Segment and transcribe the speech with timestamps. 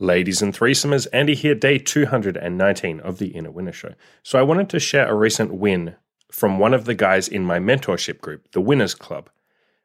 [0.00, 3.94] Ladies and threesomers, Andy here, day 219 of the Inner Winner Show.
[4.24, 5.94] So I wanted to share a recent win
[6.32, 9.30] from one of the guys in my mentorship group, the Winners Club.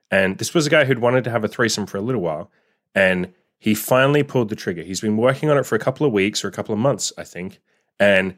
[0.09, 2.49] And this was a guy who'd wanted to have a threesome for a little while,
[2.95, 4.81] and he finally pulled the trigger.
[4.81, 7.13] He's been working on it for a couple of weeks or a couple of months,
[7.15, 7.59] I think.
[7.99, 8.35] And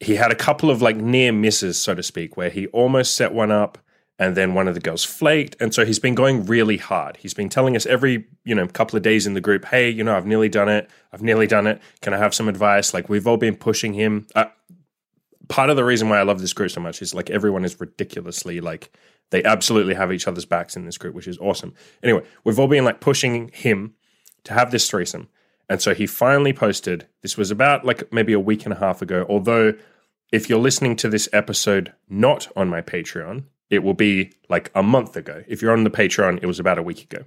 [0.00, 3.34] he had a couple of like near misses, so to speak, where he almost set
[3.34, 3.76] one up
[4.18, 5.56] and then one of the girls flaked.
[5.60, 7.16] And so he's been going really hard.
[7.18, 10.04] He's been telling us every you know couple of days in the group hey you
[10.04, 10.90] know i've nearly done it.
[11.12, 11.80] I've nearly done it.
[12.00, 12.94] Can i have some advice?
[12.94, 14.26] Like we've all been pushing him.
[14.34, 14.46] Uh,
[15.48, 17.78] part of the reason why i love this group so much is like everyone is
[17.80, 18.90] ridiculously like
[19.30, 21.74] they absolutely have each other's backs in this group which is awesome.
[22.02, 23.94] Anyway we've all been like pushing him
[24.44, 25.28] to have this threesome.
[25.68, 29.02] And so he finally posted this was about like maybe a week and a half
[29.02, 29.74] ago although
[30.32, 34.82] if you're listening to this episode not on my patreon it will be like a
[34.82, 35.42] month ago.
[35.48, 37.24] If you're on the Patreon, it was about a week ago.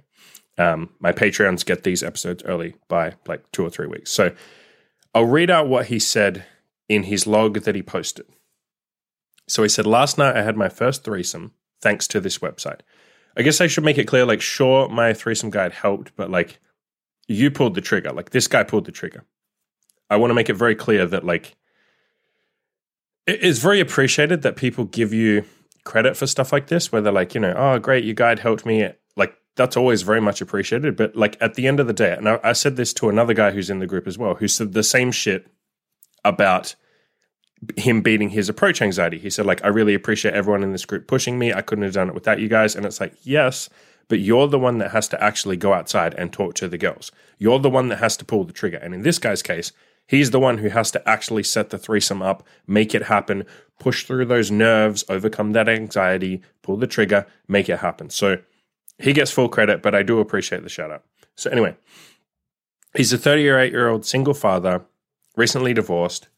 [0.58, 4.10] Um, my Patreons get these episodes early by like two or three weeks.
[4.10, 4.34] So
[5.14, 6.44] I'll read out what he said
[6.88, 8.26] in his log that he posted.
[9.48, 12.80] So he said, Last night I had my first threesome thanks to this website.
[13.36, 16.58] I guess I should make it clear like, sure, my threesome guide helped, but like,
[17.28, 18.12] you pulled the trigger.
[18.12, 19.24] Like, this guy pulled the trigger.
[20.10, 21.56] I want to make it very clear that like,
[23.26, 25.44] it's very appreciated that people give you
[25.84, 28.66] credit for stuff like this, where they're like, you know, oh, great, your guide helped
[28.66, 28.90] me.
[29.16, 30.96] Like, that's always very much appreciated.
[30.96, 33.34] But like at the end of the day, and I, I said this to another
[33.34, 35.46] guy who's in the group as well, who said the same shit
[36.24, 36.74] about
[37.76, 39.18] him beating his approach anxiety.
[39.18, 41.52] He said, like, I really appreciate everyone in this group pushing me.
[41.52, 42.74] I couldn't have done it without you guys.
[42.74, 43.68] And it's like, yes,
[44.08, 47.12] but you're the one that has to actually go outside and talk to the girls.
[47.38, 48.78] You're the one that has to pull the trigger.
[48.78, 49.72] And in this guy's case,
[50.10, 53.46] He's the one who has to actually set the threesome up, make it happen,
[53.80, 58.10] push through those nerves, overcome that anxiety, pull the trigger, make it happen.
[58.10, 58.38] So
[59.00, 61.04] he gets full credit, but I do appreciate the shout out.
[61.34, 61.76] So, anyway,
[62.94, 64.82] he's a 38 year old single father,
[65.36, 66.28] recently divorced.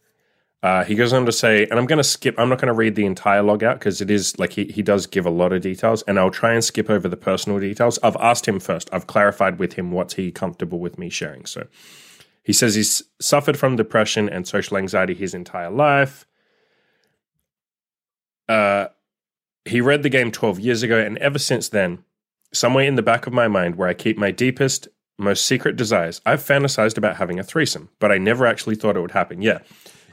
[0.62, 2.72] Uh, he goes on to say, and I'm going to skip, I'm not going to
[2.72, 5.52] read the entire log out because it is like he, he does give a lot
[5.52, 7.98] of details, and I'll try and skip over the personal details.
[8.04, 11.46] I've asked him first, I've clarified with him what's he comfortable with me sharing.
[11.46, 11.66] So,
[12.44, 16.26] he says he's suffered from depression and social anxiety his entire life.
[18.52, 18.88] Uh,
[19.64, 22.04] he read the game 12 years ago, and ever since then,
[22.52, 26.20] somewhere in the back of my mind where I keep my deepest, most secret desires,
[26.26, 29.40] I've fantasized about having a threesome, but I never actually thought it would happen.
[29.40, 29.60] Yeah.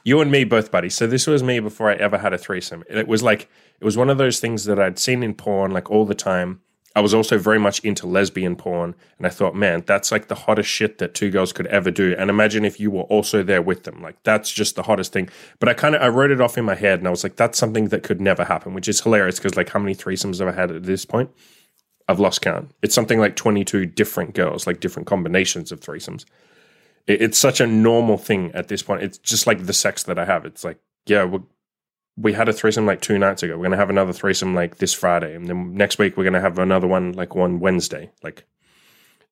[0.06, 0.90] You and me both, buddy.
[0.90, 2.84] So this was me before I ever had a threesome.
[2.90, 3.50] It was like,
[3.82, 6.62] it was one of those things that I'd seen in porn like all the time.
[6.96, 10.36] I was also very much into lesbian porn, and I thought, man, that's like the
[10.36, 12.16] hottest shit that two girls could ever do.
[12.18, 15.30] And imagine if you were also there with them, like that's just the hottest thing.
[15.60, 17.36] But I kind of I wrote it off in my head, and I was like,
[17.36, 20.48] that's something that could never happen, which is hilarious because like how many threesomes have
[20.48, 21.30] I had at this point?
[22.08, 22.72] I've lost count.
[22.82, 26.26] It's something like twenty two different girls, like different combinations of threesomes.
[27.06, 29.04] it's such a normal thing at this point.
[29.04, 30.46] It's just like the sex that I have.
[30.46, 31.44] It's like, yeah, we're
[32.20, 33.58] we had a threesome like two nights ago.
[33.58, 36.60] We're gonna have another threesome like this Friday, and then next week we're gonna have
[36.60, 38.12] another one like one Wednesday.
[38.22, 38.46] Like,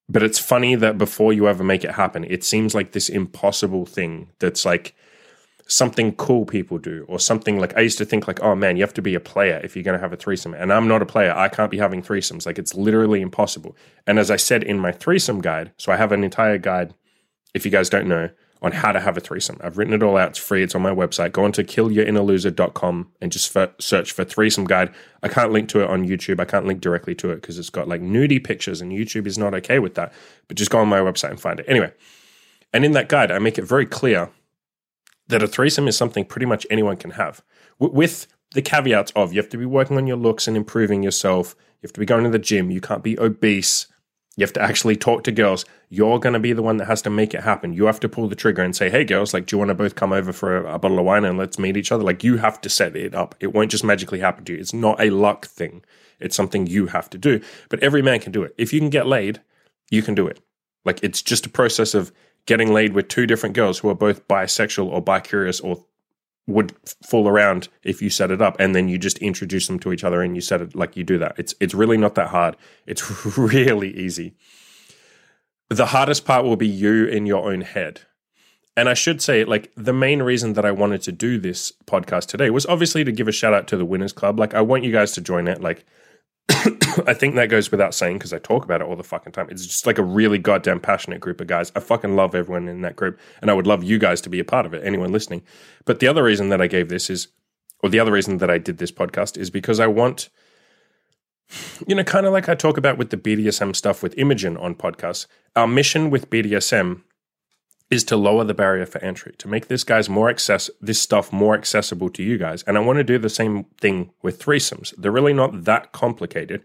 [0.08, 3.86] but it's funny that before you ever make it happen, it seems like this impossible
[3.86, 4.96] thing that's like
[5.70, 8.84] something cool people do, or something like I used to think like, oh man, you
[8.84, 11.06] have to be a player if you're gonna have a threesome, and I'm not a
[11.06, 11.34] player.
[11.36, 12.46] I can't be having threesomes.
[12.46, 13.76] Like it's literally impossible.
[14.06, 16.94] And as I said in my threesome guide, so I have an entire guide.
[17.54, 18.30] If you guys don't know,
[18.62, 19.58] on how to have a threesome.
[19.62, 20.30] I've written it all out.
[20.30, 20.64] It's free.
[20.64, 21.32] It's on my website.
[21.32, 24.94] Go on to killyourinnerloser.com and just for, search for threesome guide.
[25.24, 26.40] I can't link to it on YouTube.
[26.40, 29.38] I can't link directly to it because it's got like nudie pictures and YouTube is
[29.38, 30.14] not okay with that.
[30.48, 31.66] But just go on my website and find it.
[31.68, 31.94] Anyway,
[32.74, 34.32] and in that guide, I make it very clear
[35.28, 37.44] that a threesome is something pretty much anyone can have
[37.80, 41.04] w- with the caveats of you have to be working on your looks and improving
[41.04, 41.56] yourself.
[41.58, 42.72] You have to be going to the gym.
[42.72, 43.88] You can't be obese
[44.38, 45.66] you have to actually talk to girls.
[45.90, 47.74] You're going to be the one that has to make it happen.
[47.74, 49.76] You have to pull the trigger and say, hey, girls, like, do you want to
[49.76, 52.04] both come over for a, a, bottle of wine and let's meet each other?
[52.04, 53.34] Like, you have to set it up.
[53.40, 54.60] It won't just magically happen to you.
[54.60, 55.84] It's not a luck thing,
[56.20, 57.42] it's something you have to do.
[57.70, 58.54] But every man can do it.
[58.60, 59.42] If you can get laid,
[59.90, 60.40] you can do it.
[60.86, 62.12] Like, it's just a process of
[62.46, 65.84] getting laid with two different girls who are both bisexual or bi curious or
[66.48, 66.74] would
[67.06, 70.04] fall around if you set it up and then you just introduce them to each
[70.04, 71.36] other and you set it like you do that.
[71.38, 72.56] It's it's really not that hard.
[72.86, 74.34] It's really easy.
[75.70, 78.02] The hardest part will be you in your own head.
[78.78, 82.28] And i should say like the main reason that i wanted to do this podcast
[82.28, 84.40] today was obviously to give a shout out to the winners club.
[84.40, 85.62] Like i want you guys to join it.
[85.62, 85.86] Like
[87.06, 89.48] I think that goes without saying because I talk about it all the fucking time.
[89.50, 91.72] It's just like a really goddamn passionate group of guys.
[91.76, 94.40] I fucking love everyone in that group, and I would love you guys to be
[94.40, 95.44] a part of it, anyone listening.
[95.86, 97.28] But the other reason that I gave this is,
[97.84, 100.30] or the other reason that I did this podcast is because I want,
[101.86, 104.74] you know, kind of like I talk about with the BDSM stuff with Imogen on
[104.74, 105.28] podcasts.
[105.56, 107.04] Our mission with BDSM
[107.90, 111.32] is to lower the barrier for entry, to make this guys more access this stuff
[111.32, 112.64] more accessible to you guys.
[112.64, 114.94] And I want to do the same thing with threesomes.
[114.98, 116.64] They're really not that complicated.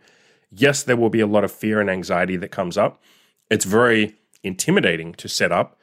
[0.50, 3.00] Yes, there will be a lot of fear and anxiety that comes up.
[3.50, 5.78] It's very intimidating to set up.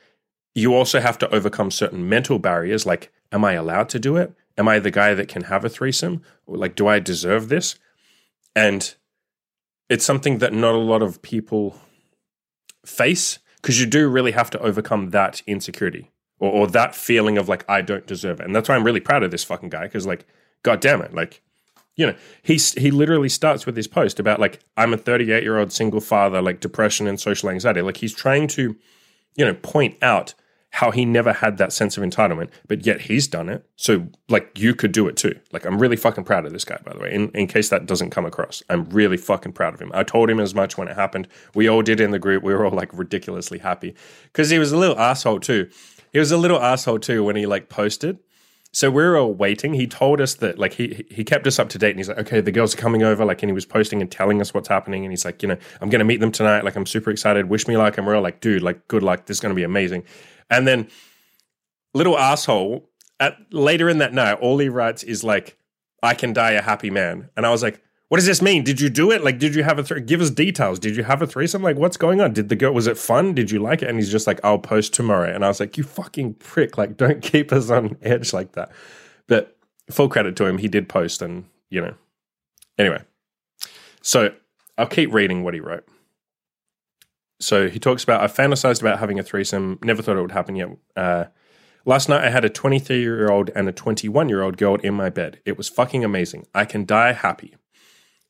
[0.54, 4.34] You also have to overcome certain mental barriers like am I allowed to do it?
[4.58, 6.22] Am I the guy that can have a threesome?
[6.48, 7.80] Like do I deserve this?
[8.56, 8.94] And
[9.88, 11.80] it's something that not a lot of people
[12.86, 17.50] face because you do really have to overcome that insecurity or, or, that feeling of
[17.50, 18.46] like I don't deserve it.
[18.46, 20.26] And that's why I'm really proud of this fucking guy because like,
[20.64, 21.42] god damn it, like
[21.96, 25.58] you know, he's he literally starts with his post about like I'm a 38 year
[25.58, 27.82] old single father, like depression and social anxiety.
[27.82, 28.78] Like he's trying to,
[29.36, 30.34] you know, point out
[30.72, 33.66] how he never had that sense of entitlement, but yet he's done it.
[33.76, 35.38] So like you could do it too.
[35.52, 37.14] Like I'm really fucking proud of this guy, by the way.
[37.14, 39.92] In in case that doesn't come across, I'm really fucking proud of him.
[39.94, 41.28] I told him as much when it happened.
[41.56, 42.44] We all did in the group.
[42.44, 43.96] We were all like ridiculously happy
[44.26, 45.70] because he was a little asshole too.
[46.12, 48.20] He was a little asshole too when he like posted.
[48.72, 49.74] So we were all waiting.
[49.74, 52.20] He told us that like he he kept us up to date and he's like,
[52.20, 54.68] okay, the girls are coming over, like and he was posting and telling us what's
[54.68, 55.04] happening.
[55.04, 56.64] And he's like, you know, I'm gonna meet them tonight.
[56.64, 57.50] Like I'm super excited.
[57.50, 57.98] Wish me luck.
[57.98, 59.26] And we're all like, dude, like good luck.
[59.26, 60.04] This is gonna be amazing.
[60.50, 60.88] And then
[61.94, 65.58] little asshole at later in that night, all he writes is like,
[66.02, 68.64] "I can die a happy man," and I was like, "What does this mean?
[68.64, 69.24] Did you do it?
[69.24, 70.80] Like, did you have a th- give us details?
[70.80, 71.62] Did you have a threesome?
[71.62, 72.34] Like, what's going on?
[72.34, 73.34] Did the girl was it fun?
[73.34, 75.78] Did you like it?" And he's just like, "I'll post tomorrow," and I was like,
[75.78, 76.78] "You fucking prick!
[76.78, 78.72] Like, don't keep us on edge like that."
[79.28, 79.56] But
[79.92, 81.94] full credit to him, he did post, and you know,
[82.78, 83.04] anyway.
[84.02, 84.34] So
[84.78, 85.86] I'll keep reading what he wrote.
[87.40, 89.80] So he talks about I fantasized about having a threesome.
[89.84, 90.70] Never thought it would happen yet.
[90.96, 91.26] Uh,
[91.86, 94.94] last night I had a 23 year old and a 21 year old girl in
[94.94, 95.40] my bed.
[95.46, 96.48] It was fucking amazing.
[96.54, 97.56] I can die happy.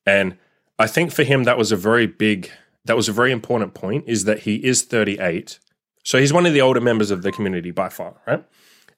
[0.05, 0.37] And
[0.77, 2.51] I think for him that was a very big,
[2.85, 4.05] that was a very important point.
[4.07, 5.59] Is that he is 38,
[6.03, 8.43] so he's one of the older members of the community by far, right?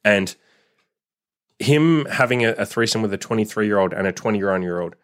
[0.03, 0.35] And
[1.59, 4.95] him having a, a threesome with a 23 year old and a 20 year old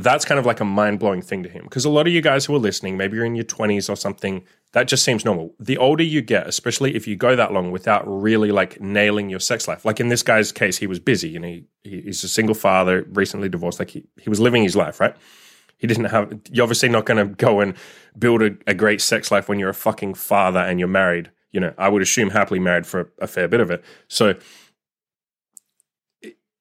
[0.00, 1.64] that's kind of like a mind blowing thing to him.
[1.64, 3.96] Because a lot of you guys who are listening, maybe you're in your 20s or
[3.96, 5.54] something, that just seems normal.
[5.58, 9.40] The older you get, especially if you go that long without really like nailing your
[9.40, 11.28] sex life, like in this guy's case, he was busy.
[11.28, 13.78] You know, he, he's a single father, recently divorced.
[13.78, 15.14] Like he, he was living his life, right?
[15.78, 17.74] He didn't have, you're obviously not going to go and
[18.18, 21.30] build a, a great sex life when you're a fucking father and you're married.
[21.52, 23.82] You know, I would assume happily married for a fair bit of it.
[24.06, 24.34] So,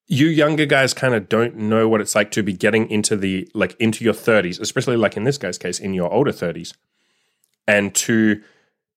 [0.10, 3.50] you younger guys kind of don't know what it's like to be getting into the
[3.54, 6.74] like into your 30s especially like in this guy's case in your older 30s
[7.68, 8.42] and to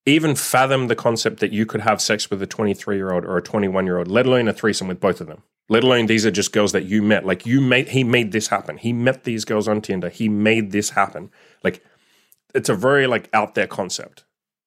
[0.06, 3.36] even fathom the concept that you could have sex with a 23 year old or
[3.36, 5.42] a 21 year old let alone a threesome with both of them.
[5.68, 7.24] Let alone these are just girls that you met.
[7.24, 8.78] Like you made he made this happen.
[8.78, 10.08] He met these girls on tinder.
[10.08, 11.30] He made this happen.
[11.62, 11.84] Like
[12.54, 14.24] it's a very like out there concept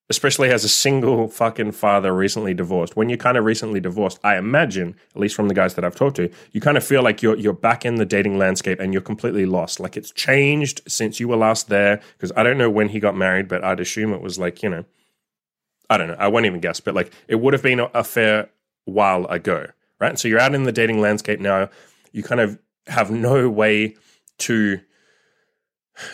[0.10, 2.96] especially as a single fucking father recently divorced.
[2.96, 5.96] When you're kind of recently divorced, I imagine, at least from the guys that I've
[5.96, 8.94] talked to, you kind of feel like you're you're back in the dating landscape and
[8.94, 9.80] you're completely lost.
[9.80, 12.02] Like it's changed since you were last there.
[12.14, 14.70] Because I don't know when he got married, but I'd assume it was like, you
[14.70, 14.86] know,
[15.90, 16.18] I don't know.
[16.20, 18.50] I won't even guess, but like it would have been a, a fair
[18.86, 19.68] while ago.
[20.00, 20.20] Right.
[20.20, 21.70] So you're out in the dating landscape now.
[22.12, 23.96] You kind of have no way
[24.40, 24.80] to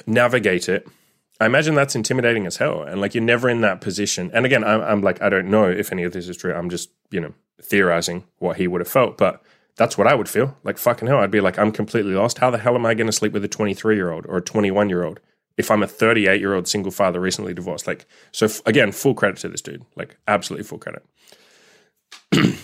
[0.05, 0.87] navigate it
[1.41, 2.83] I imagine that's intimidating as hell.
[2.83, 4.29] And like you're never in that position.
[4.31, 6.53] And again, I'm, I'm, like, I don't know if any of this is true.
[6.53, 9.17] I'm just, you know, theorizing what he would have felt.
[9.17, 9.41] But
[9.75, 10.55] that's what I would feel.
[10.63, 12.37] Like, fucking hell, I'd be like, I'm completely lost.
[12.37, 14.41] How the hell am I going to sleep with a 23 year old or a
[14.41, 15.19] 21 year old
[15.57, 17.87] if I'm a 38 year old single father recently divorced?
[17.87, 19.83] Like, so f- again, full credit to this dude.
[19.95, 21.03] Like, absolutely full credit.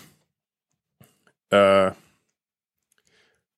[1.52, 1.94] uh,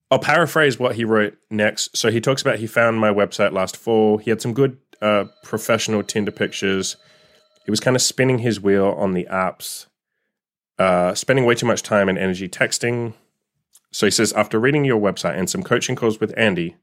[0.09, 1.97] I'll paraphrase what he wrote next.
[1.97, 4.17] So he talks about he found my website last fall.
[4.17, 6.97] He had some good uh, professional Tinder pictures.
[7.65, 9.85] He was kind of spinning his wheel on the apps,
[10.77, 13.13] uh, spending way too much time and energy texting.
[13.91, 16.75] So he says, after reading your website and some coaching calls with Andy,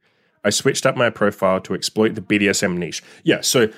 [0.44, 3.02] I switched up my profile to exploit the BDSM niche.
[3.24, 3.68] Yeah, so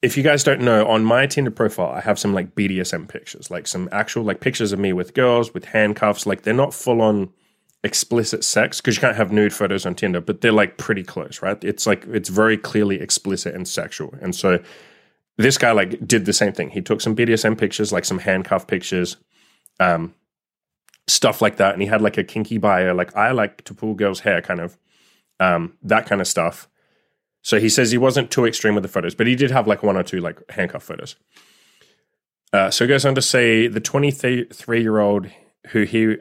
[0.00, 3.50] if you guys don't know, on my Tinder profile, I have some like BDSM pictures,
[3.50, 6.26] like some actual like pictures of me with girls with handcuffs.
[6.26, 7.32] Like they're not full on
[7.84, 11.42] explicit sex because you can't have nude photos on Tinder, but they're like pretty close,
[11.42, 11.62] right?
[11.62, 14.14] It's like it's very clearly explicit and sexual.
[14.20, 14.58] And so
[15.36, 16.70] this guy like did the same thing.
[16.70, 19.16] He took some BDSM pictures, like some handcuff pictures,
[19.78, 20.14] um,
[21.06, 23.94] stuff like that, and he had like a kinky bio, like I like to pull
[23.94, 24.76] girls' hair, kind of,
[25.38, 26.68] um, that kind of stuff.
[27.42, 29.82] So he says he wasn't too extreme with the photos, but he did have like
[29.82, 31.14] one or two like handcuff photos.
[32.52, 35.28] Uh, so he goes on to say the 23 year old
[35.68, 36.16] who he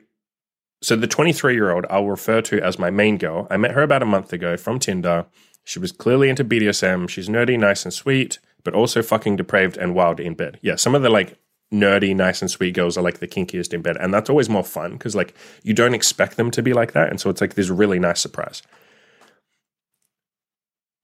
[0.82, 3.48] so the 23 year old I'll refer to as my main girl.
[3.50, 5.26] I met her about a month ago from Tinder.
[5.64, 7.10] She was clearly into BDSM.
[7.10, 10.60] She's nerdy, nice, and sweet, but also fucking depraved and wild in bed.
[10.62, 11.38] Yeah, some of the like
[11.74, 13.98] nerdy, nice and sweet girls are like the kinkiest in bed.
[13.98, 17.10] And that's always more fun because like you don't expect them to be like that.
[17.10, 18.62] And so it's like this really nice surprise.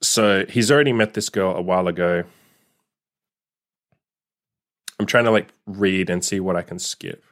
[0.01, 2.23] So he's already met this girl a while ago.
[4.99, 7.23] I'm trying to like read and see what I can skip.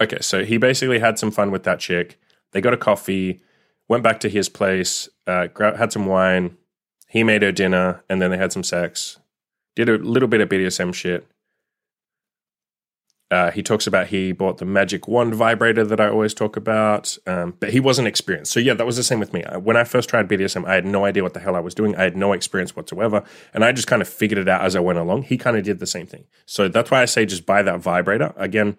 [0.00, 2.18] Okay, so he basically had some fun with that chick.
[2.52, 3.40] They got a coffee,
[3.88, 6.56] went back to his place, uh, had some wine.
[7.08, 9.18] He made her dinner, and then they had some sex.
[9.76, 11.26] Did a little bit of BDSM shit.
[13.30, 17.16] Uh, he talks about he bought the magic wand vibrator that I always talk about,
[17.28, 18.50] um, but he wasn't experienced.
[18.50, 19.44] So yeah, that was the same with me.
[19.62, 21.94] When I first tried BDSM, I had no idea what the hell I was doing.
[21.94, 23.22] I had no experience whatsoever,
[23.54, 25.24] and I just kind of figured it out as I went along.
[25.24, 26.24] He kind of did the same thing.
[26.44, 28.32] So that's why I say just buy that vibrator.
[28.36, 28.76] Again,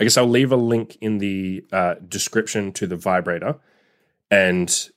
[0.00, 3.56] I guess I'll leave a link in the uh, description to the vibrator,
[4.30, 4.90] and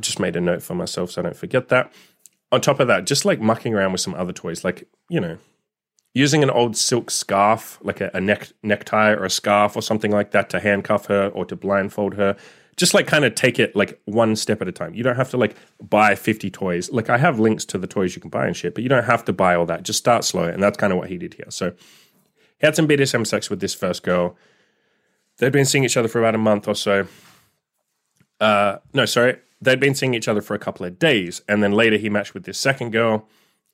[0.00, 1.92] just made a note for myself so I don't forget that.
[2.50, 5.38] On top of that, just like mucking around with some other toys, like you know
[6.14, 10.10] using an old silk scarf, like a, a neck necktie or a scarf or something
[10.10, 12.36] like that, to handcuff her or to blindfold her.
[12.76, 14.94] Just like kind of take it like one step at a time.
[14.94, 16.90] You don't have to like buy 50 toys.
[16.90, 19.04] Like I have links to the toys you can buy and shit, but you don't
[19.04, 19.82] have to buy all that.
[19.82, 20.44] Just start slow.
[20.44, 21.50] And that's kind of what he did here.
[21.50, 21.72] So
[22.58, 24.36] he had some BDSM sex with this first girl.
[25.38, 27.06] They'd been seeing each other for about a month or so.
[28.40, 29.38] Uh, no, sorry.
[29.60, 31.42] They'd been seeing each other for a couple of days.
[31.48, 33.28] And then later he matched with this second girl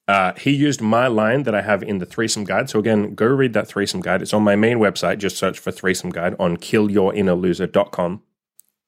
[0.06, 2.68] uh, he used my line that I have in the threesome guide.
[2.68, 4.20] So again, go read that threesome guide.
[4.20, 5.18] It's on my main website.
[5.18, 8.22] Just search for threesome guide on killyourinnerloser.com.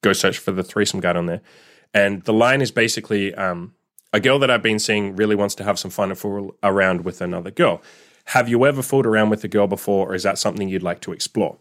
[0.01, 1.41] Go search for the threesome guide on there.
[1.93, 3.73] And the line is basically um,
[4.13, 7.03] a girl that I've been seeing really wants to have some fun and fool around
[7.03, 7.81] with another girl.
[8.31, 10.99] Have you ever fooled around with a girl before, or is that something you'd like
[11.01, 11.57] to explore?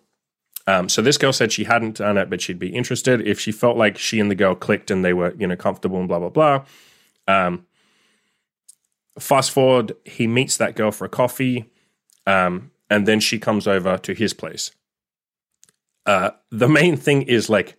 [0.67, 3.53] Um, so this girl said she hadn't done it, but she'd be interested if she
[3.53, 6.19] felt like she and the girl clicked and they were, you know, comfortable and blah
[6.19, 6.65] blah blah.
[7.29, 7.67] Um,
[9.17, 11.71] fast forward, he meets that girl for a coffee,
[12.27, 14.73] um, and then she comes over to his place.
[16.05, 17.77] Uh, the main thing is like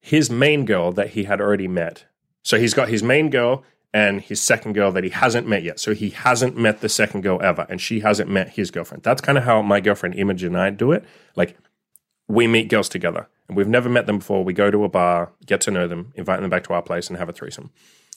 [0.00, 2.06] his main girl that he had already met.
[2.42, 3.62] So he's got his main girl
[3.94, 5.78] and his second girl that he hasn't met yet.
[5.78, 9.04] So he hasn't met the second girl ever, and she hasn't met his girlfriend.
[9.04, 11.04] That's kind of how my girlfriend Imogen and I do it.
[11.36, 11.56] Like
[12.26, 14.42] we meet girls together, and we've never met them before.
[14.42, 17.08] We go to a bar, get to know them, invite them back to our place,
[17.08, 17.70] and have a threesome.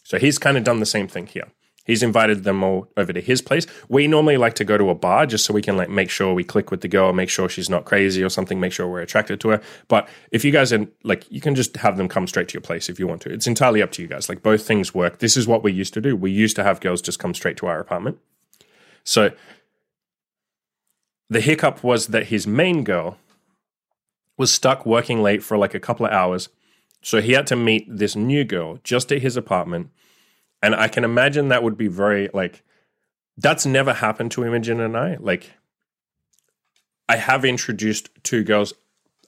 [0.03, 1.51] So he's kind of done the same thing here.
[1.87, 3.65] He's invited them all over to his place.
[3.87, 6.33] We normally like to go to a bar just so we can like make sure
[6.33, 8.99] we click with the girl, make sure she's not crazy or something, make sure we're
[8.99, 9.61] attracted to her.
[9.87, 12.61] But if you guys are like, you can just have them come straight to your
[12.61, 13.33] place if you want to.
[13.33, 14.27] It's entirely up to you guys.
[14.27, 15.19] Like both things work.
[15.19, 16.15] This is what we used to do.
[16.15, 18.19] We used to have girls just come straight to our apartment.
[19.05, 19.31] So
[21.29, 23.17] the hiccup was that his main girl
[24.37, 26.49] was stuck working late for like a couple of hours.
[27.01, 29.89] So he had to meet this new girl just at his apartment
[30.61, 32.63] and I can imagine that would be very like
[33.37, 35.17] that's never happened to Imogen and I.
[35.19, 35.51] Like
[37.07, 38.73] I have introduced two girls.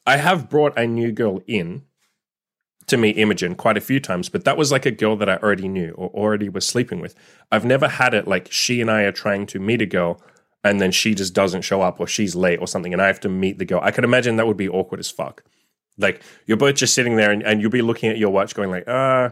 [0.05, 1.83] I have brought a new girl in
[2.87, 5.37] to meet Imogen quite a few times, but that was like a girl that I
[5.37, 7.15] already knew or already was sleeping with.
[7.51, 10.21] I've never had it like she and I are trying to meet a girl
[10.63, 13.19] and then she just doesn't show up or she's late or something and I have
[13.21, 13.79] to meet the girl.
[13.83, 15.43] I can imagine that would be awkward as fuck.
[15.99, 18.71] Like you're both just sitting there and, and you'll be looking at your watch going
[18.71, 19.29] like, uh,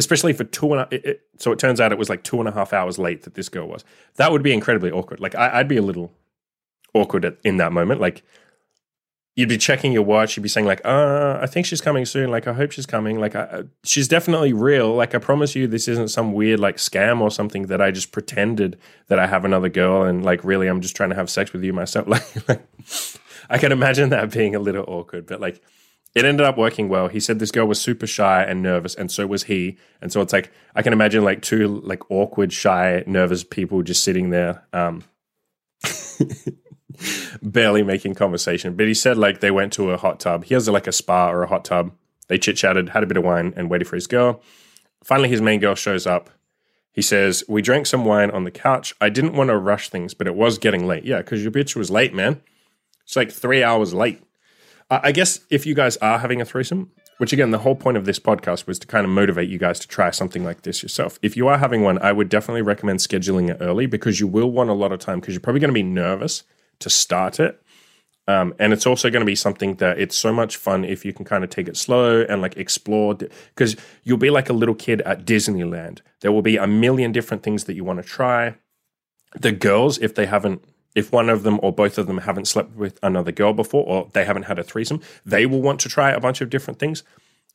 [0.00, 2.40] especially for two and a, it, it, so it turns out it was like two
[2.40, 3.84] and a half hours late that this girl was.
[4.16, 5.20] That would be incredibly awkward.
[5.20, 6.10] Like I, would be a little
[6.94, 8.00] awkward at, in that moment.
[8.00, 8.22] Like
[9.36, 12.30] you'd be checking your watch, you'd be saying like, "Uh, I think she's coming soon.
[12.30, 13.20] Like I hope she's coming.
[13.20, 14.94] Like I, she's definitely real.
[14.94, 18.10] Like I promise you, this isn't some weird like scam or something that I just
[18.10, 18.78] pretended
[19.08, 21.62] that I have another girl and like really I'm just trying to have sex with
[21.62, 22.08] you myself.
[22.10, 22.62] Like, like
[23.50, 25.62] I can imagine that being a little awkward, but like
[26.14, 27.08] it ended up working well.
[27.08, 29.78] He said this girl was super shy and nervous, and so was he.
[30.00, 34.02] And so it's like I can imagine like two like awkward, shy, nervous people just
[34.02, 35.04] sitting there, um,
[37.42, 38.74] barely making conversation.
[38.74, 40.44] But he said like they went to a hot tub.
[40.44, 41.92] He has like a spa or a hot tub.
[42.28, 44.42] They chit chatted, had a bit of wine, and waited for his girl.
[45.02, 46.30] Finally, his main girl shows up.
[46.92, 48.94] He says, We drank some wine on the couch.
[49.00, 51.04] I didn't want to rush things, but it was getting late.
[51.04, 52.40] Yeah, because your bitch was late, man.
[53.04, 54.22] It's like three hours late.
[54.90, 58.06] I guess if you guys are having a threesome, which again, the whole point of
[58.06, 61.18] this podcast was to kind of motivate you guys to try something like this yourself.
[61.22, 64.50] If you are having one, I would definitely recommend scheduling it early because you will
[64.50, 66.42] want a lot of time because you're probably going to be nervous
[66.80, 67.62] to start it.
[68.26, 71.12] Um, and it's also going to be something that it's so much fun if you
[71.12, 74.74] can kind of take it slow and like explore because you'll be like a little
[74.74, 76.00] kid at Disneyland.
[76.20, 78.56] There will be a million different things that you want to try.
[79.38, 82.74] The girls, if they haven't if one of them or both of them haven't slept
[82.74, 86.10] with another girl before or they haven't had a threesome, they will want to try
[86.10, 87.02] a bunch of different things.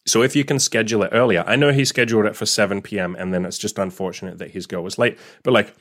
[0.06, 3.16] So if you can schedule it earlier, I know he scheduled it for 7 p.m.
[3.18, 5.76] and then it's just unfortunate that his girl was late, but like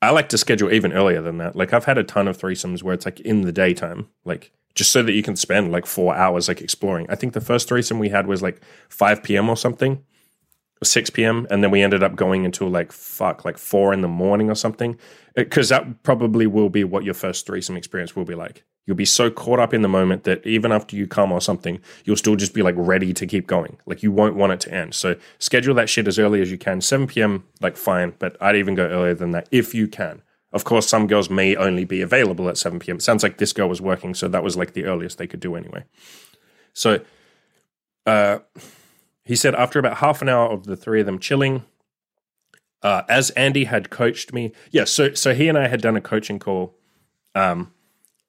[0.00, 1.56] I like to schedule even earlier than that.
[1.56, 4.92] Like I've had a ton of threesomes where it's like in the daytime, like just
[4.92, 7.06] so that you can spend like four hours like exploring.
[7.08, 9.48] I think the first threesome we had was like 5 p.m.
[9.48, 10.04] or something,
[10.82, 11.46] 6 p.m.
[11.50, 14.54] And then we ended up going until like fuck, like four in the morning or
[14.54, 14.98] something.
[15.34, 18.64] Because that probably will be what your first threesome experience will be like.
[18.86, 21.78] You'll be so caught up in the moment that even after you come or something,
[22.04, 23.76] you'll still just be like ready to keep going.
[23.84, 24.94] Like you won't want it to end.
[24.94, 26.80] So schedule that shit as early as you can.
[26.80, 30.22] 7 p.m., like fine, but I'd even go earlier than that if you can.
[30.52, 32.96] Of course, some girls may only be available at 7 p.m.
[32.96, 35.40] It sounds like this girl was working, so that was like the earliest they could
[35.40, 35.84] do anyway.
[36.72, 37.00] So
[38.06, 38.38] uh,
[39.28, 41.62] he said after about half an hour of the three of them chilling,
[42.82, 46.00] uh, as Andy had coached me, yeah, so so he and I had done a
[46.00, 46.74] coaching call.
[47.34, 47.74] Um,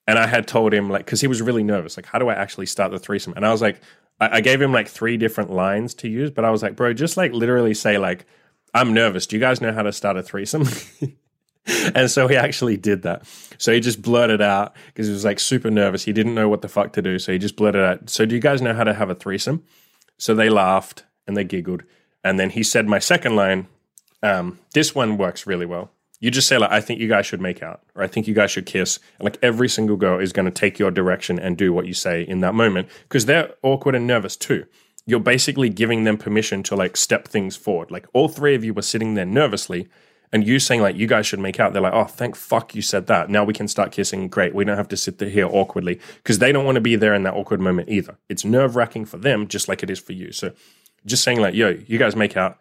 [0.06, 2.34] and I had told him like because he was really nervous, like how do I
[2.34, 3.32] actually start the threesome?
[3.38, 3.80] And I was like,
[4.20, 6.92] I, I gave him like three different lines to use, but I was like, bro,
[6.94, 8.26] just like literally say like,
[8.74, 9.26] I'm nervous.
[9.26, 10.66] Do you guys know how to start a threesome?
[11.96, 13.26] and so he actually did that.
[13.58, 16.04] So he just blurted out because he was like super nervous.
[16.04, 17.20] He didn't know what the fuck to do.
[17.20, 19.64] So he just blurted out, So do you guys know how to have a threesome?
[20.20, 21.84] So they laughed and they giggled.
[22.24, 23.68] And then he said my second line,
[24.22, 25.92] um, this one works really well.
[26.20, 28.34] You just say like i think you guys should make out or i think you
[28.34, 29.00] guys should kiss.
[29.18, 31.94] And like every single girl is going to take your direction and do what you
[31.94, 34.66] say in that moment because they're awkward and nervous too.
[35.06, 37.90] You're basically giving them permission to like step things forward.
[37.90, 39.88] Like all three of you were sitting there nervously
[40.32, 42.82] and you saying like you guys should make out they're like oh thank fuck you
[42.82, 43.30] said that.
[43.30, 44.28] Now we can start kissing.
[44.28, 44.54] Great.
[44.54, 46.00] We don't have to sit here awkwardly.
[46.18, 48.18] Because they don't want to be there in that awkward moment either.
[48.30, 50.32] It's nerve-wracking for them just like it is for you.
[50.32, 50.52] So
[51.06, 52.58] just saying like yo you guys make out.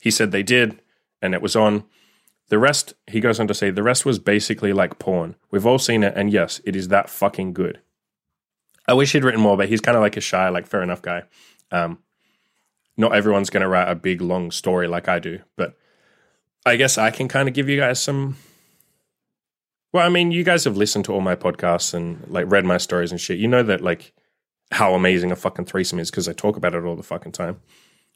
[0.00, 0.80] He said they did
[1.20, 1.84] and it was on.
[2.48, 5.36] The rest, he goes on to say, the rest was basically like porn.
[5.50, 7.80] We've all seen it, and yes, it is that fucking good.
[8.86, 11.00] I wish he'd written more, but he's kind of like a shy, like fair enough
[11.00, 11.22] guy.
[11.70, 12.00] Um,
[12.96, 15.78] not everyone's going to write a big long story like I do, but
[16.64, 18.36] I guess I can kind of give you guys some.
[19.92, 22.78] Well, I mean, you guys have listened to all my podcasts and like read my
[22.78, 23.38] stories and shit.
[23.38, 24.12] You know that like
[24.70, 27.60] how amazing a fucking threesome is because I talk about it all the fucking time.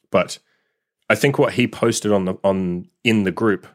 [0.09, 0.39] But
[1.09, 3.67] I think what he posted on the on in the group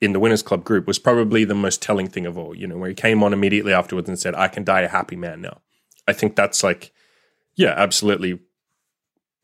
[0.00, 2.76] in the Winners Club group was probably the most telling thing of all, you know,
[2.76, 5.60] where he came on immediately afterwards and said, I can die a happy man now.
[6.06, 6.92] I think that's like,
[7.54, 8.40] yeah, absolutely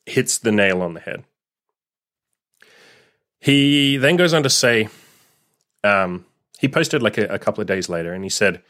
[0.06, 1.24] hits the nail on the head.
[3.40, 4.88] He then goes on to say,
[5.82, 6.26] um,
[6.58, 8.62] he posted like a, a couple of days later and he said,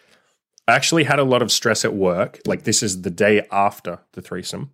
[0.68, 2.40] I actually had a lot of stress at work.
[2.46, 4.70] Like, this is the day after the threesome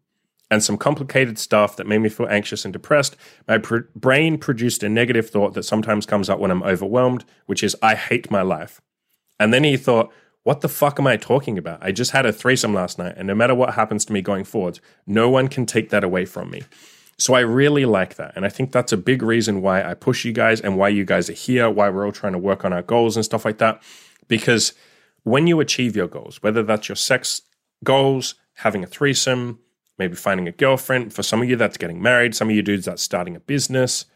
[0.50, 3.16] and some complicated stuff that made me feel anxious and depressed,
[3.48, 7.62] my pr- brain produced a negative thought that sometimes comes up when I'm overwhelmed, which
[7.62, 8.80] is, I hate my life.
[9.40, 10.12] And then he thought,
[10.44, 11.82] what the fuck am I talking about?
[11.82, 14.44] I just had a threesome last night, and no matter what happens to me going
[14.44, 16.62] forward, no one can take that away from me.
[17.18, 18.34] So I really like that.
[18.36, 21.04] And I think that's a big reason why I push you guys and why you
[21.04, 23.58] guys are here, why we're all trying to work on our goals and stuff like
[23.58, 23.82] that.
[24.28, 24.74] Because
[25.22, 27.42] when you achieve your goals, whether that's your sex
[27.84, 29.58] goals, having a threesome,
[29.98, 31.12] maybe finding a girlfriend.
[31.12, 32.34] For some of you, that's getting married.
[32.34, 34.06] Some of you dudes, that's starting a business.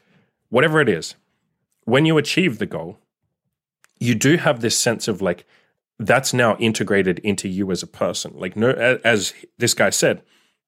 [0.48, 1.14] Whatever it is,
[1.84, 2.98] when you achieve the goal,
[3.98, 5.46] you do have this sense of like,
[5.98, 8.32] that's now integrated into you as a person.
[8.34, 10.22] Like, no, as this guy said,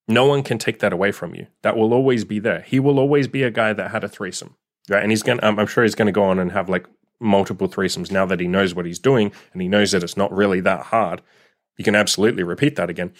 [0.08, 1.46] no one can take that away from you.
[1.62, 2.60] That will always be there.
[2.62, 4.56] He will always be a guy that had a threesome,
[4.88, 5.02] right?
[5.02, 6.86] And he's gonna, I'm sure he's gonna go on and have like
[7.20, 10.32] multiple threesomes now that he knows what he's doing and he knows that it's not
[10.32, 11.22] really that hard.
[11.78, 13.12] You can absolutely repeat that again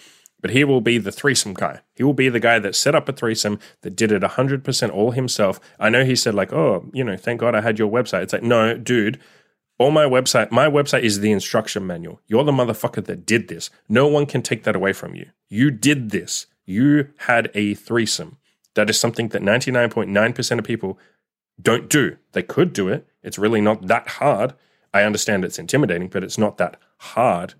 [0.43, 1.79] but he will be the threesome guy.
[1.95, 5.11] He will be the guy that set up a threesome, that did it 100% all
[5.11, 5.57] himself.
[5.79, 8.23] I know he said, like, oh, you know, thank God I had your website.
[8.23, 9.21] It's like, no, dude,
[9.79, 12.19] all my website, my website is the instruction manual.
[12.27, 13.69] You're the motherfucker that did this.
[13.87, 15.27] No one can take that away from you.
[15.47, 16.47] You did this.
[16.65, 18.37] You had a threesome.
[18.75, 20.97] That is something that 99.9% of people
[21.61, 22.17] don't do.
[22.31, 23.07] They could do it.
[23.21, 24.53] It's really not that hard.
[24.93, 27.53] I understand it's intimidating, but it's not that hard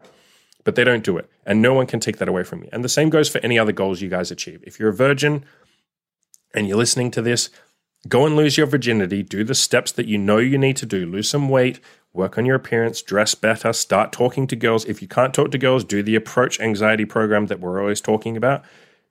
[0.64, 1.30] but they don't do it.
[1.46, 2.70] And no one can take that away from you.
[2.72, 4.64] And the same goes for any other goals you guys achieve.
[4.66, 5.46] If you're a virgin
[6.54, 7.50] and you're listening to this,
[8.08, 9.24] go and lose your virginity.
[9.24, 11.06] Do the steps that you know you need to do.
[11.06, 11.80] Lose some weight,
[12.14, 14.86] work on your appearance, dress better, start talking to girls.
[14.86, 18.38] If you can't talk to girls, do the approach anxiety program that we're always talking
[18.38, 18.64] about.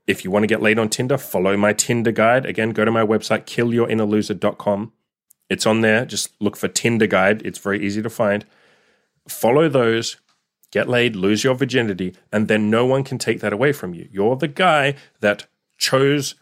[0.06, 2.44] If you want to get laid on Tinder, follow my Tinder guide.
[2.44, 4.92] Again, go to my website, killyourinnerloser.com.
[5.48, 6.04] It's on there.
[6.04, 7.42] Just look for Tinder guide.
[7.44, 8.44] It's very easy to find.
[9.28, 10.16] Follow those
[10.72, 14.08] get laid, lose your virginity, and then no one can take that away from you.
[14.10, 15.46] You're the guy that
[15.78, 16.34] chose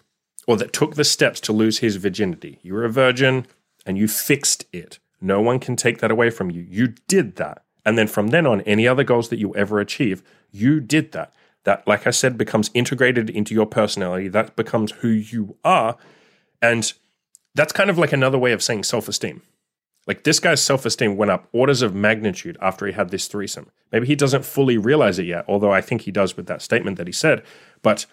[0.47, 2.59] or that took the steps to lose his virginity.
[2.63, 3.47] You were a virgin
[3.85, 4.99] and you fixed it.
[5.21, 6.63] No one can take that away from you.
[6.63, 7.65] You did that.
[7.85, 11.35] And then from then on, any other goals that you ever achieve, you did that.
[11.65, 14.29] That, like I said, becomes integrated into your personality.
[14.29, 15.97] That becomes who you are.
[16.63, 16.93] And
[17.55, 19.43] that's kind of like another way of saying self esteem.
[20.07, 23.71] Like this guy's self esteem went up orders of magnitude after he had this threesome.
[23.93, 26.97] Maybe he doesn't fully realize it yet, although I think he does with that statement
[26.97, 27.43] that he said.
[27.83, 28.07] But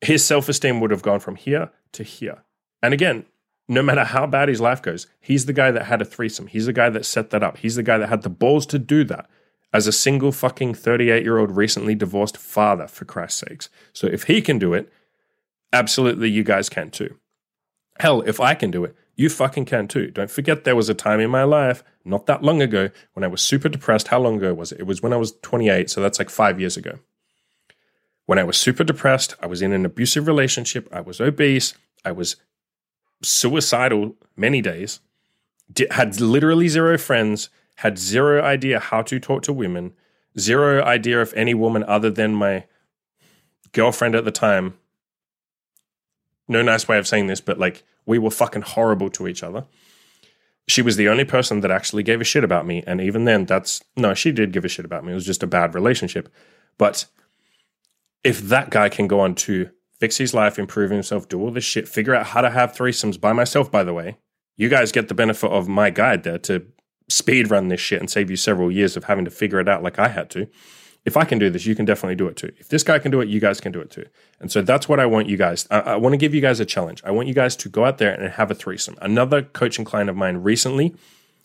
[0.00, 2.42] his self esteem would have gone from here to here.
[2.82, 3.26] And again,
[3.68, 6.48] no matter how bad his life goes, he's the guy that had a threesome.
[6.48, 7.58] He's the guy that set that up.
[7.58, 9.28] He's the guy that had the balls to do that
[9.74, 13.68] as a single fucking 38 year old recently divorced father, for Christ's sakes.
[13.92, 14.90] So if he can do it,
[15.72, 17.16] absolutely you guys can too.
[17.98, 20.12] Hell, if I can do it, you fucking can too.
[20.12, 23.28] Don't forget there was a time in my life, not that long ago, when I
[23.28, 24.08] was super depressed.
[24.08, 24.80] How long ago was it?
[24.80, 27.00] It was when I was 28, so that's like five years ago.
[28.26, 32.12] When I was super depressed, I was in an abusive relationship, I was obese, I
[32.12, 32.36] was
[33.22, 35.00] suicidal many days,
[35.90, 39.92] had literally zero friends, had zero idea how to talk to women,
[40.38, 42.64] zero idea of any woman other than my
[43.72, 44.74] girlfriend at the time.
[46.48, 49.64] No nice way of saying this, but like we were fucking horrible to each other.
[50.66, 52.82] She was the only person that actually gave a shit about me.
[52.86, 55.12] And even then, that's no, she did give a shit about me.
[55.12, 56.28] It was just a bad relationship.
[56.78, 57.06] But
[58.22, 61.64] if that guy can go on to fix his life, improve himself, do all this
[61.64, 64.16] shit, figure out how to have threesomes by myself, by the way,
[64.56, 66.66] you guys get the benefit of my guide there to
[67.08, 69.82] speed run this shit and save you several years of having to figure it out
[69.82, 70.48] like I had to
[71.04, 72.52] if I can do this, you can definitely do it too.
[72.58, 74.06] If this guy can do it, you guys can do it too.
[74.40, 75.66] And so that's what I want you guys.
[75.70, 77.02] I, I want to give you guys a challenge.
[77.04, 78.96] I want you guys to go out there and have a threesome.
[79.02, 80.94] Another coaching client of mine recently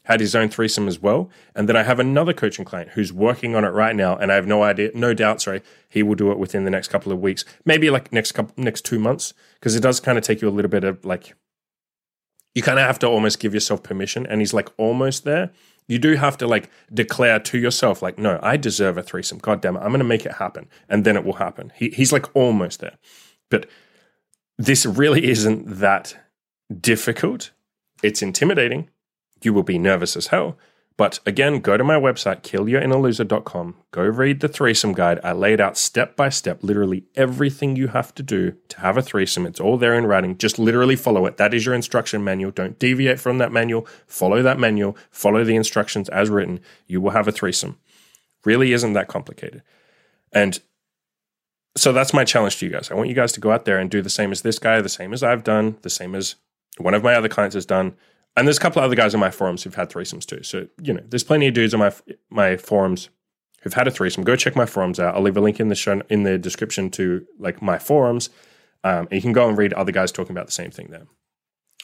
[0.04, 1.30] had his own threesome as well.
[1.56, 4.15] And then I have another coaching client who's working on it right now.
[4.15, 6.88] And I have no idea, no doubt, sorry, he will do it within the next
[6.88, 10.24] couple of weeks, maybe like next couple, next two months, because it does kind of
[10.24, 11.36] take you a little bit of like,
[12.56, 14.26] you kind of have to almost give yourself permission.
[14.26, 15.52] And he's like almost there
[15.90, 19.40] you do have to like declare to yourself, like, no, I deserve a threesome.
[19.40, 21.74] God damn it, I'm going to make it happen, and then it will happen.
[21.76, 22.98] He, he's like almost there,
[23.50, 23.68] but
[24.58, 26.16] this really isn't that
[26.80, 27.52] difficult.
[28.04, 28.90] It's intimidating.
[29.42, 30.58] You will be nervous as hell,
[31.00, 33.76] but again, go to my website, killyourinnerloser.com.
[33.92, 35.22] Go read the threesome guide.
[35.24, 39.02] I laid out step by step, literally everything you have to do to have a
[39.02, 39.46] threesome.
[39.46, 40.38] It's all there in writing.
[40.38, 41.38] Just literally follow it.
[41.38, 42.52] That is your instruction manual.
[42.52, 43.88] Don't deviate from that manual.
[44.08, 44.98] Follow that manual.
[45.10, 46.60] Follow the instructions as written.
[46.86, 47.80] You will have a threesome.
[48.44, 49.64] Really isn't that complicated.
[50.34, 50.60] And
[51.78, 52.92] so that's my challenge to you guys.
[52.92, 54.82] I want you guys to go out there and do the same as this guy,
[54.82, 56.36] the same as I've done, the same as
[56.78, 57.96] one of my other clients has done
[58.39, 60.43] and there's a couple of other guys on my forums who've had threesomes too.
[60.43, 61.93] So you know, there's plenty of dudes on my
[62.30, 63.10] my forums
[63.62, 64.23] who've had a threesome.
[64.23, 65.15] Go check my forums out.
[65.15, 68.30] I'll leave a link in the show in the description to like my forums.
[68.84, 71.06] Um, and you can go and read other guys talking about the same thing there.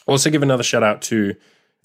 [0.06, 1.34] Also give another shout out to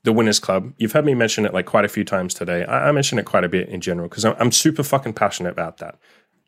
[0.03, 0.73] the Winners Club.
[0.77, 2.63] You've heard me mention it like quite a few times today.
[2.65, 5.51] I, I mention it quite a bit in general because I'm, I'm, super fucking passionate
[5.51, 5.99] about that,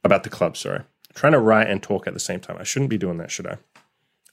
[0.04, 0.56] about the club.
[0.56, 2.58] Sorry, I'm trying to write and talk at the same time.
[2.60, 3.58] I shouldn't be doing that, should I?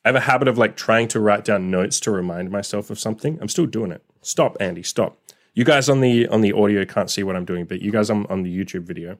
[0.05, 2.99] I have a habit of like trying to write down notes to remind myself of
[2.99, 3.39] something.
[3.41, 4.03] I'm still doing it.
[4.23, 4.83] Stop, Andy.
[4.83, 5.19] Stop.
[5.55, 8.09] You guys on the on the audio can't see what I'm doing, but you guys
[8.09, 9.19] on, on the YouTube video,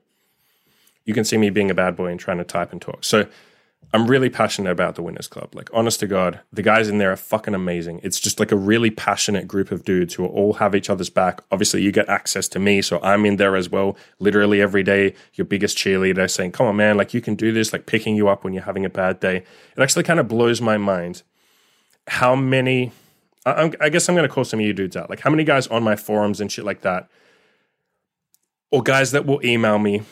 [1.05, 3.03] you can see me being a bad boy and trying to type and talk.
[3.03, 3.27] So
[3.93, 5.53] I'm really passionate about the Winners Club.
[5.53, 7.99] Like, honest to God, the guys in there are fucking amazing.
[8.03, 11.43] It's just like a really passionate group of dudes who all have each other's back.
[11.51, 13.97] Obviously, you get access to me, so I'm in there as well.
[14.19, 17.73] Literally every day, your biggest cheerleader saying, Come on, man, like you can do this,
[17.73, 19.37] like picking you up when you're having a bad day.
[19.37, 21.23] It actually kind of blows my mind
[22.07, 22.93] how many.
[23.45, 25.09] I, I guess I'm going to call some of you dudes out.
[25.09, 27.09] Like, how many guys on my forums and shit like that,
[28.71, 30.03] or guys that will email me,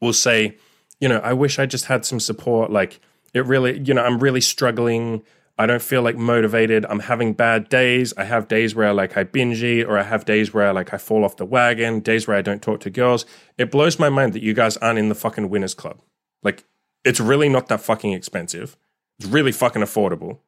[0.00, 0.56] will say,
[1.04, 2.70] you know, I wish I just had some support.
[2.70, 2.98] Like,
[3.34, 5.22] it really, you know, I'm really struggling.
[5.58, 6.86] I don't feel like motivated.
[6.86, 8.14] I'm having bad days.
[8.16, 10.94] I have days where like I binge eat, or I have days where I like
[10.94, 13.26] I fall off the wagon, days where I don't talk to girls.
[13.58, 16.00] It blows my mind that you guys aren't in the fucking winners club.
[16.42, 16.64] Like,
[17.04, 18.74] it's really not that fucking expensive.
[19.18, 20.38] It's really fucking affordable.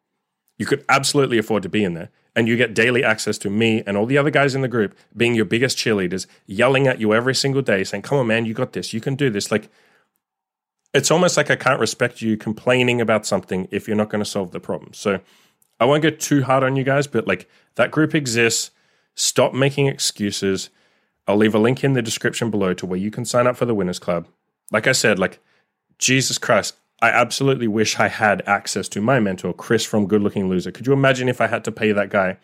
[0.56, 2.08] You could absolutely afford to be in there.
[2.34, 4.96] And you get daily access to me and all the other guys in the group
[5.14, 8.54] being your biggest cheerleaders, yelling at you every single day, saying, Come on, man, you
[8.54, 8.94] got this.
[8.94, 9.50] You can do this.
[9.50, 9.68] Like,
[10.96, 14.30] it's almost like I can't respect you complaining about something if you're not going to
[14.30, 14.94] solve the problem.
[14.94, 15.20] So
[15.78, 18.70] I won't get too hard on you guys, but like that group exists.
[19.14, 20.70] Stop making excuses.
[21.26, 23.66] I'll leave a link in the description below to where you can sign up for
[23.66, 24.26] the Winners Club.
[24.72, 25.38] Like I said, like
[25.98, 30.48] Jesus Christ, I absolutely wish I had access to my mentor, Chris from Good Looking
[30.48, 30.72] Loser.
[30.72, 32.38] Could you imagine if I had to pay that guy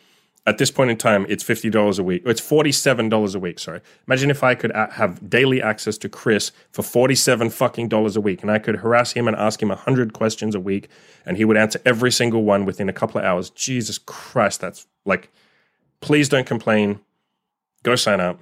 [0.45, 2.23] at this point in time, it's fifty dollars a week.
[2.27, 3.61] It's forty-seven dollars a week.
[3.61, 3.81] Sorry.
[4.09, 8.43] Imagine if I could have daily access to Chris for forty-seven fucking dollars a week,
[8.43, 10.89] and I could harass him and ask him hundred questions a week,
[11.25, 13.51] and he would answer every single one within a couple of hours.
[13.51, 15.31] Jesus Christ, that's like,
[16.01, 17.01] please don't complain.
[17.85, 18.41] Go sign up,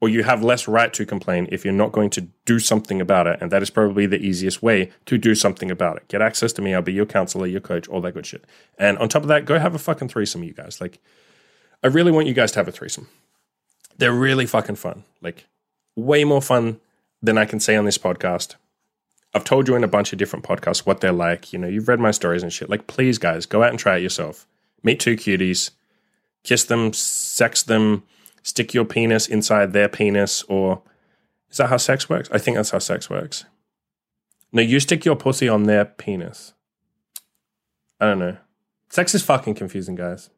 [0.00, 3.26] or you have less right to complain if you're not going to do something about
[3.26, 6.08] it, and that is probably the easiest way to do something about it.
[6.08, 6.74] Get access to me.
[6.74, 8.44] I'll be your counselor, your coach, all that good shit.
[8.78, 10.80] And on top of that, go have a fucking threesome, you guys.
[10.80, 10.98] Like
[11.82, 13.08] I really want you guys to have a threesome.
[13.98, 15.04] They're really fucking fun.
[15.20, 15.46] Like,
[15.94, 16.80] way more fun
[17.22, 18.56] than I can say on this podcast.
[19.34, 21.52] I've told you in a bunch of different podcasts what they're like.
[21.52, 22.70] You know, you've read my stories and shit.
[22.70, 24.46] Like, please, guys, go out and try it yourself.
[24.82, 25.70] Meet two cuties,
[26.42, 28.04] kiss them, sex them,
[28.42, 30.82] stick your penis inside their penis, or
[31.50, 32.28] is that how sex works?
[32.32, 33.44] I think that's how sex works.
[34.52, 36.54] No, you stick your pussy on their penis.
[38.00, 38.36] I don't know.
[38.88, 40.30] Sex is fucking confusing, guys.